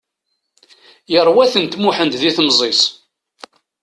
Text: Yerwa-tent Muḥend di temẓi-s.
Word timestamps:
Yerwa-tent 1.11 1.79
Muḥend 1.81 2.13
di 2.21 2.31
temẓi-s. 2.37 2.81